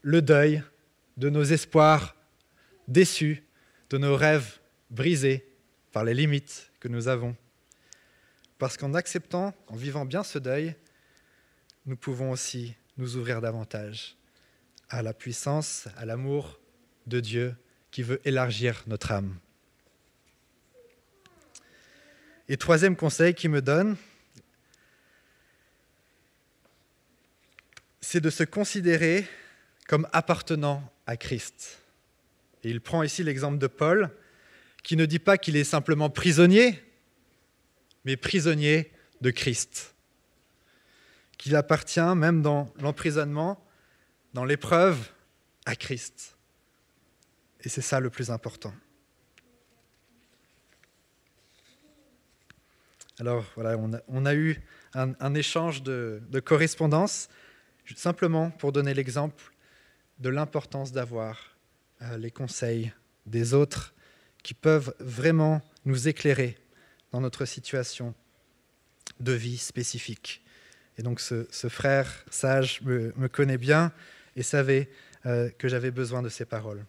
[0.03, 0.63] le deuil
[1.17, 2.15] de nos espoirs
[2.89, 3.43] déçus,
[3.91, 4.59] de nos rêves
[4.91, 5.47] brisés
[5.93, 7.35] par les limites que nous avons.
[8.59, 10.75] Parce qu'en acceptant, en vivant bien ce deuil,
[11.87, 14.17] nous pouvons aussi nous ouvrir davantage
[14.89, 16.61] à la puissance, à l'amour
[17.07, 17.57] de Dieu
[17.91, 19.39] qui veut élargir notre âme.
[22.49, 23.97] Et troisième conseil qu'il me donne,
[28.05, 29.27] c'est de se considérer
[29.89, 31.79] comme appartenant à Christ.
[32.63, 34.11] Et il prend ici l'exemple de Paul,
[34.83, 36.83] qui ne dit pas qu'il est simplement prisonnier,
[38.05, 39.95] mais prisonnier de Christ
[41.39, 43.63] qu'il appartient, même dans l'emprisonnement,
[44.33, 45.11] dans l'épreuve,
[45.67, 46.37] à Christ.
[47.63, 48.73] Et c'est ça le plus important.
[53.19, 53.77] Alors voilà,
[54.09, 54.61] on a, eu
[54.95, 57.29] un, échange de, de, correspondance,
[57.97, 59.53] simplement pour donner l'exemple
[60.19, 61.57] de l'importance d'avoir
[62.03, 62.93] euh, les conseils
[63.27, 63.95] des autres
[64.43, 66.57] qui peuvent vraiment nous éclairer
[67.13, 68.15] dans notre situation
[69.21, 70.43] de vie spécifique.
[70.99, 73.93] Et donc ce, frère sage me, connaît bien
[74.37, 74.91] et savait
[75.27, 76.85] euh, que j'avais besoin de ces paroles.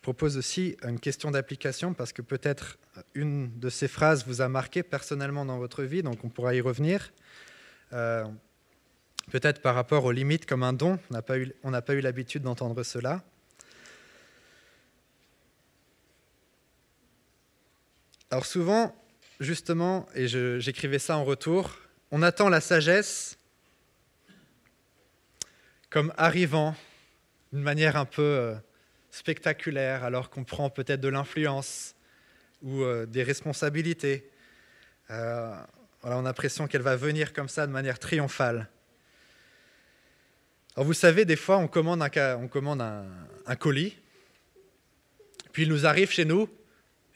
[0.00, 2.78] Je propose aussi une question d'application parce que peut-être
[3.12, 6.62] une de ces phrases vous a marqué personnellement dans votre vie, donc on pourra y
[6.62, 7.12] revenir.
[7.92, 8.24] Euh,
[9.30, 11.14] peut-être par rapport aux limites comme un don, on
[11.70, 13.22] n'a pas eu, eu l'habitude d'entendre cela.
[18.30, 18.96] Alors souvent,
[19.38, 21.76] justement, et j'écrivais ça en retour,
[22.10, 23.36] on attend la sagesse
[25.90, 26.74] comme arrivant
[27.52, 28.54] d'une manière un peu euh,
[29.10, 31.94] spectaculaire, alors qu'on prend peut-être de l'influence
[32.62, 34.30] ou euh, des responsabilités.
[35.10, 35.54] Euh,
[36.02, 38.68] voilà, on a l'impression qu'elle va venir comme ça de manière triomphale.
[40.76, 43.96] Alors vous savez, des fois, on commande un, on commande un, colis,
[45.52, 46.48] puis il nous arrive chez nous,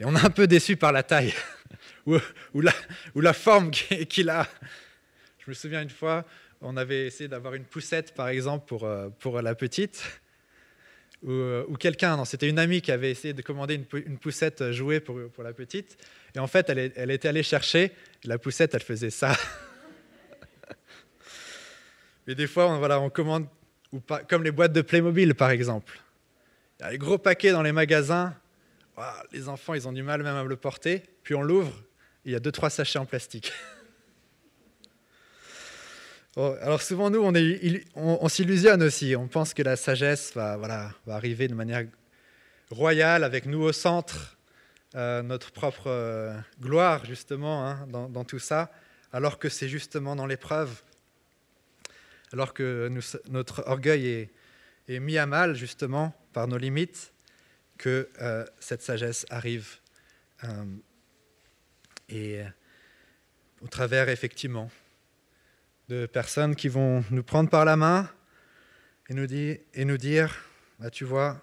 [0.00, 1.32] et on est un peu déçu par la taille
[2.06, 2.18] ou,
[2.60, 2.72] la,
[3.14, 4.48] ou, la, forme qu'il a.
[5.38, 6.24] Je me souviens une fois,
[6.60, 8.88] on avait essayé d'avoir une poussette, par exemple, pour,
[9.20, 10.02] pour la petite.
[11.26, 15.18] Euh, ou, quelqu'un, c'était une amie qui avait essayé de commander une, poussette jouée pour,
[15.32, 15.96] pour, la petite.
[16.34, 17.92] Et en fait, elle, elle était allée chercher,
[18.24, 19.36] la poussette, elle faisait ça.
[22.26, 23.46] Mais des fois, on, voilà, on commande,
[23.92, 25.98] ou pas, comme les boîtes de Playmobil, par exemple.
[26.78, 28.34] Il y a les gros paquets dans les magasins.
[29.32, 31.02] les enfants, ils ont du mal même à le porter.
[31.22, 31.72] Puis on l'ouvre,
[32.24, 33.52] il y a deux, trois sachets en plastique.
[36.36, 37.22] Oh, alors souvent, nous,
[37.94, 39.14] on, s'illusionne aussi.
[39.14, 41.84] On pense que la sagesse va, voilà, va, arriver de manière
[42.72, 44.36] royale, avec nous au centre,
[44.96, 48.72] euh, notre propre euh, gloire, justement, hein, dans, tout ça,
[49.12, 50.82] alors que c'est justement dans l'épreuve,
[52.32, 52.90] alors que
[53.28, 54.28] notre orgueil
[54.88, 57.12] est, mis à mal, justement, par nos limites,
[57.78, 59.78] que euh, cette sagesse arrive.
[62.08, 62.40] et
[63.62, 64.68] au travers, effectivement,
[65.88, 68.08] de personnes qui vont nous prendre par la main
[69.08, 70.34] et nous, et nous dire
[70.78, 71.42] bah, Tu vois,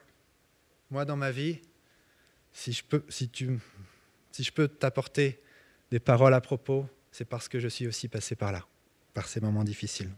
[0.90, 1.62] moi dans ma vie,
[2.52, 3.60] si je peux, si tu,
[4.32, 5.42] si je peux t'apporter
[5.92, 8.66] des paroles à propos, c'est parce que je suis aussi passé par là,
[9.14, 10.10] par ces moments difficiles.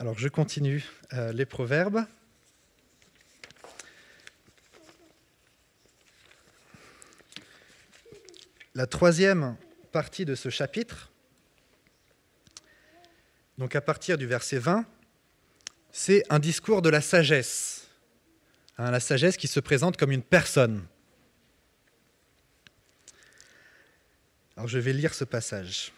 [0.00, 2.04] Alors je continue euh, les proverbes.
[8.78, 9.56] La troisième
[9.90, 11.10] partie de ce chapitre,
[13.58, 14.86] donc à partir du verset 20,
[15.90, 17.88] c'est un discours de la sagesse.
[18.76, 20.86] Hein, la sagesse qui se présente comme une personne.
[24.56, 25.92] Alors je vais lire ce passage.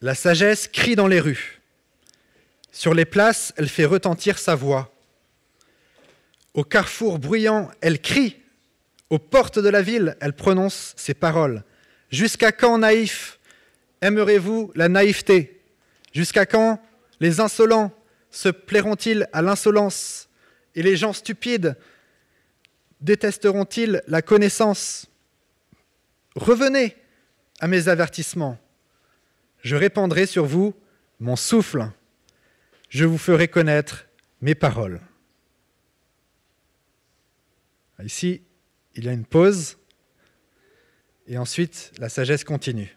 [0.00, 1.60] La sagesse crie dans les rues.
[2.70, 4.94] Sur les places, elle fait retentir sa voix.
[6.54, 8.36] Au carrefour bruyant, elle crie
[9.10, 11.64] aux portes de la ville, elle prononce ces paroles.
[12.10, 13.38] Jusqu'à quand, naïfs,
[14.00, 15.60] aimerez-vous la naïveté?
[16.12, 16.80] Jusqu'à quand
[17.20, 17.92] les insolents
[18.30, 20.28] se plairont-ils à l'insolence?
[20.74, 21.76] Et les gens stupides
[23.00, 25.06] détesteront-ils la connaissance?
[26.36, 26.96] Revenez
[27.58, 28.58] à mes avertissements.
[29.62, 30.74] Je répandrai sur vous
[31.18, 31.90] mon souffle.
[32.88, 34.06] Je vous ferai connaître
[34.40, 35.00] mes paroles.
[38.02, 38.42] Ici,
[39.00, 39.78] il y a une pause,
[41.26, 42.94] et ensuite la sagesse continue.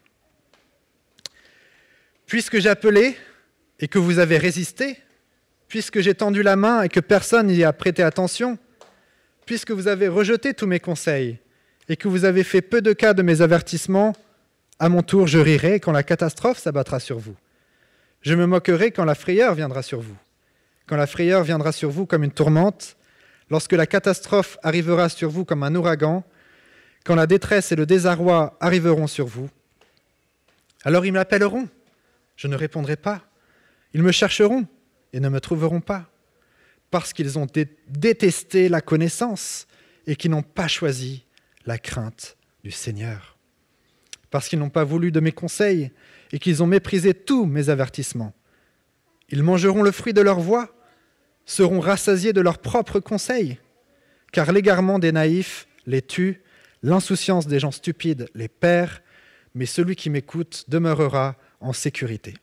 [2.26, 3.16] Puisque j'ai appelé
[3.80, 4.98] et que vous avez résisté,
[5.70, 8.58] puisque j'ai tendu la main et que personne n'y a prêté attention,
[9.46, 11.40] puisque vous avez rejeté tous mes conseils
[11.88, 14.14] et que vous avez fait peu de cas de mes avertissements,
[14.80, 17.36] à mon tour je rirai quand la catastrophe s'abattra sur vous.
[18.22, 20.18] Je me moquerai quand la frayeur viendra sur vous.
[20.86, 22.98] Quand la frayeur viendra sur vous comme une tourmente,
[23.50, 26.24] lorsque la catastrophe arrivera sur vous comme un ouragan,
[27.04, 29.50] quand la détresse et le désarroi arriveront sur vous,
[30.84, 31.68] alors ils m'appelleront,
[32.36, 33.22] je ne répondrai pas.
[33.94, 34.68] Ils me chercheront
[35.14, 36.10] et ne me trouveront pas,
[36.92, 37.48] parce qu'ils ont
[37.88, 39.68] détesté la connaissance
[40.08, 41.26] et qu'ils n'ont pas choisi
[41.66, 43.38] la crainte du Seigneur,
[44.30, 45.92] parce qu'ils n'ont pas voulu de mes conseils
[46.32, 48.34] et qu'ils ont méprisé tous mes avertissements.
[49.30, 50.76] Ils mangeront le fruit de leur voix
[51.46, 53.60] seront rassasiés de leurs propres conseils,
[54.32, 56.42] car l'égarement des naïfs les tue,
[56.82, 59.02] l'insouciance des gens stupides les perd,
[59.56, 62.34] mais celui qui m'écoute demeurera en sécurité.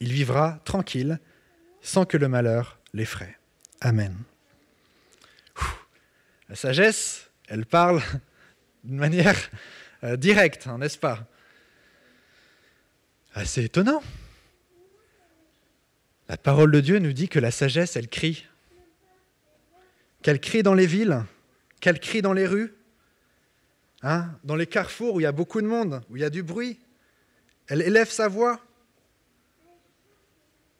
[0.00, 1.18] Il vivra tranquille,
[1.80, 3.38] sans que le malheur l'effraie.
[3.80, 4.16] Amen.
[6.48, 8.02] La sagesse, elle parle
[8.84, 9.36] d'une manière
[10.04, 11.26] euh, directe, hein, n'est-ce pas?
[13.44, 14.02] C'est étonnant.
[16.28, 18.46] La parole de Dieu nous dit que la sagesse, elle crie.
[20.22, 21.24] Qu'elle crie dans les villes,
[21.80, 22.74] qu'elle crie dans les rues,
[24.02, 26.30] hein, dans les carrefours où il y a beaucoup de monde, où il y a
[26.30, 26.80] du bruit.
[27.68, 28.60] Elle élève sa voix.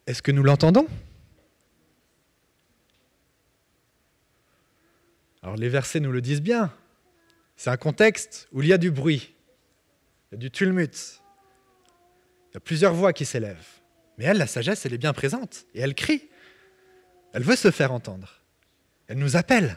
[0.06, 0.88] Est-ce que nous l'entendons?
[5.42, 6.74] Alors les versets nous le disent bien.
[7.56, 9.32] C'est un contexte où il y a du bruit,
[10.30, 11.22] il y a du tumulte,
[12.50, 13.75] il y a plusieurs voix qui s'élèvent.
[14.18, 16.28] Mais elle, la sagesse, elle est bien présente et elle crie.
[17.32, 18.40] Elle veut se faire entendre.
[19.08, 19.76] Elle nous appelle.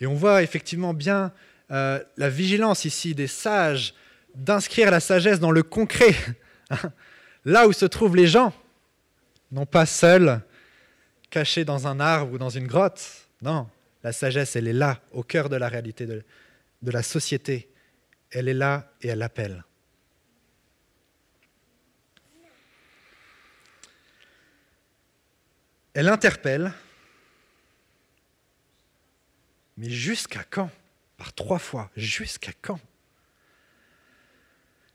[0.00, 1.32] Et on voit effectivement bien
[1.70, 3.94] euh, la vigilance ici des sages
[4.34, 6.14] d'inscrire la sagesse dans le concret,
[7.44, 8.52] là où se trouvent les gens,
[9.52, 10.40] non pas seuls,
[11.30, 13.28] cachés dans un arbre ou dans une grotte.
[13.42, 13.68] Non,
[14.02, 17.70] la sagesse, elle est là, au cœur de la réalité de la société.
[18.30, 19.64] Elle est là et elle appelle.
[25.94, 26.72] Elle interpelle,
[29.76, 30.70] mais jusqu'à quand?
[31.16, 32.80] Par trois fois, jusqu'à quand?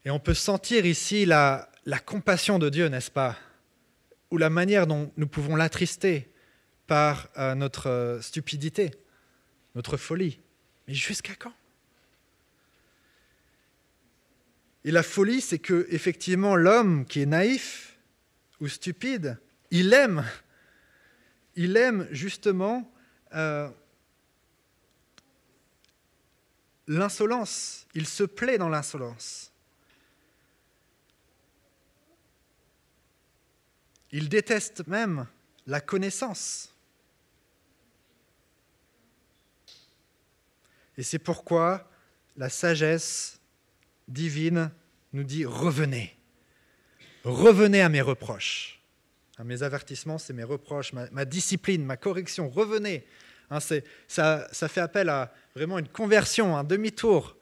[0.03, 1.69] Et on peut sentir ici la,
[2.05, 3.37] compassion de Dieu, n'est-ce pas?
[4.31, 6.29] Ou la manière dont nous pouvons l'attrister
[6.85, 8.91] par euh, notre euh, stupidité,
[9.75, 10.39] notre folie.
[10.87, 11.53] Mais jusqu'à quand?
[14.83, 17.97] Et la folie, c'est que effectivement l'homme qui est naïf
[18.59, 19.37] ou stupide,
[19.71, 20.25] il aime
[21.61, 22.89] il aime justement
[23.35, 23.69] euh,
[26.87, 27.85] l'insolence.
[27.93, 29.51] Il se plaît dans l'insolence.
[34.11, 35.27] Il déteste même
[35.67, 36.73] la connaissance.
[40.97, 41.91] Et c'est pourquoi
[42.37, 43.37] la sagesse
[44.07, 44.71] divine
[45.11, 46.17] nous dit revenez,
[47.25, 48.78] revenez à mes reproches.
[49.43, 52.49] Mes avertissements, c'est mes reproches, ma, discipline, ma correction.
[52.49, 53.05] Revenez.
[53.49, 53.59] Hein,
[54.07, 57.35] ça, ça fait appel à vraiment une conversion, un demi-tour.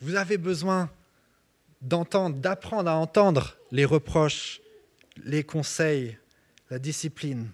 [0.00, 0.90] Vous avez besoin
[1.80, 4.60] d'entendre, d'apprendre à entendre les reproches,
[5.24, 6.18] les conseils,
[6.70, 7.48] la discipline.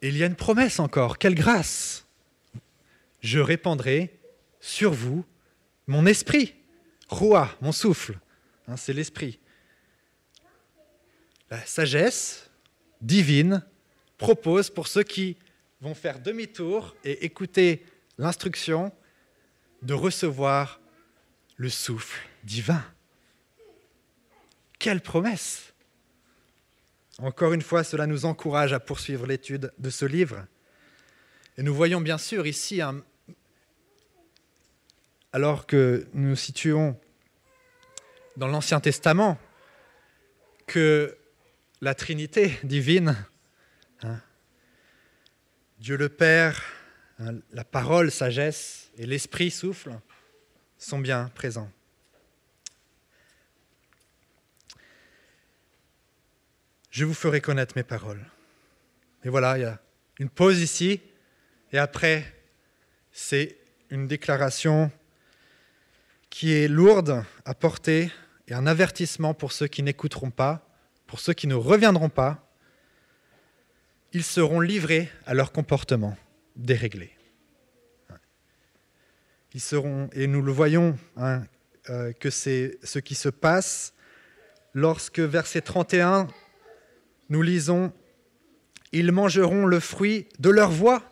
[0.00, 2.06] Et il y a une promesse encore, quelle grâce
[3.20, 4.18] Je répandrai
[4.60, 5.24] sur vous
[5.86, 6.54] mon esprit,
[7.08, 8.18] roi, mon souffle.
[8.68, 9.40] Hein, c'est l'esprit.
[11.50, 12.50] La sagesse
[13.00, 13.64] divine
[14.16, 15.36] propose pour ceux qui
[15.80, 17.84] vont faire demi-tour et écouter
[18.18, 18.92] l'instruction
[19.82, 20.80] de recevoir
[21.56, 22.84] le souffle divin.
[24.78, 25.72] Quelle promesse
[27.18, 30.46] Encore une fois, cela nous encourage à poursuivre l'étude de ce livre.
[31.58, 32.80] Et nous voyons bien sûr ici,
[35.32, 36.98] alors que nous nous situons
[38.36, 39.38] dans l'Ancien Testament
[40.66, 41.16] que
[41.80, 43.16] la Trinité divine,
[44.02, 44.20] hein,
[45.78, 46.62] Dieu le Père,
[47.18, 49.92] hein, la parole, sagesse et l'Esprit souffle
[50.78, 51.70] sont bien présents.
[56.90, 58.24] Je vous ferai connaître mes paroles.
[59.24, 59.80] Et voilà, il y a
[60.18, 61.00] une pause ici,
[61.72, 62.34] et après,
[63.12, 63.56] c'est
[63.88, 64.90] une déclaration
[66.32, 68.10] qui est lourde à porter
[68.48, 70.66] et un avertissement pour ceux qui n'écouteront pas,
[71.06, 72.50] pour ceux qui ne reviendront pas.
[74.14, 76.16] Ils seront livrés à leur comportement
[76.56, 77.10] déréglé.
[79.52, 81.42] Ils seront, et nous le voyons, hein,
[81.90, 83.92] euh, que c'est ce qui se passe
[84.72, 86.28] lorsque, verset 31,
[87.28, 87.92] nous lisons
[88.92, 91.02] Ils mangeront le fruit de leur voix,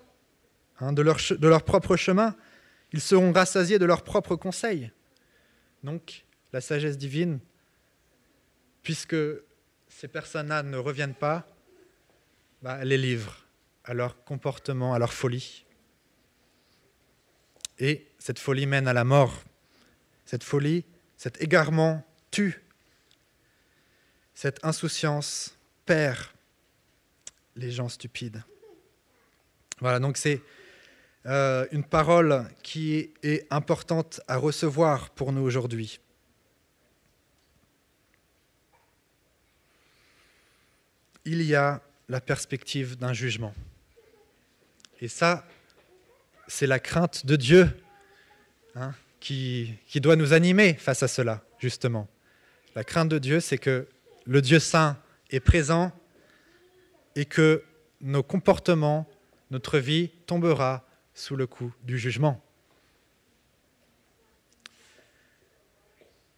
[0.78, 2.34] hein, de, leur, de leur propre chemin.
[2.94, 4.90] Ils seront rassasiés de leurs propres conseils.
[5.82, 7.40] Donc, la sagesse divine,
[8.82, 9.16] puisque
[9.88, 11.46] ces personnes-là ne reviennent pas,
[12.62, 13.44] bah, elle les livre
[13.84, 15.64] à leur comportement, à leur folie.
[17.78, 19.42] Et cette folie mène à la mort.
[20.26, 20.84] Cette folie,
[21.16, 22.62] cet égarement tue.
[24.34, 25.56] Cette insouciance
[25.86, 26.18] perd
[27.56, 28.42] les gens stupides.
[29.80, 30.42] Voilà, donc c'est
[31.26, 36.00] euh, une parole qui est importante à recevoir pour nous aujourd'hui.
[41.26, 43.54] Il y a la perspective d'un jugement.
[45.02, 45.46] Et ça,
[46.48, 47.68] c'est la crainte de Dieu
[48.74, 52.08] hein, qui, qui doit nous animer face à cela, justement.
[52.74, 53.86] La crainte de Dieu, c'est que
[54.24, 54.96] le Dieu saint
[55.30, 55.92] est présent
[57.14, 57.62] et que
[58.00, 59.06] nos comportements,
[59.50, 60.86] notre vie tombera
[61.20, 62.42] sous le coup du jugement.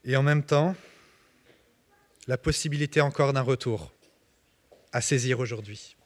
[0.05, 0.75] Et en même temps,
[2.27, 3.93] la possibilité encore d'un retour
[4.93, 5.97] à saisir aujourd'hui.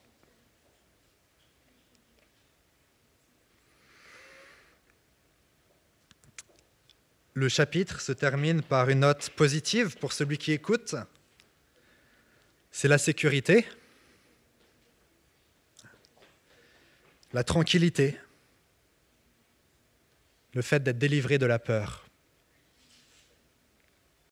[7.33, 10.95] Le chapitre se termine par une note positive pour celui qui écoute.
[12.71, 13.67] C'est la sécurité,
[17.33, 18.19] la tranquillité,
[20.57, 22.06] le fait d'être délivré de la peur.